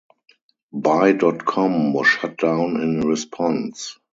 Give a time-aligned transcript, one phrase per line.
[0.87, 3.99] Buy dot com was shut down in response.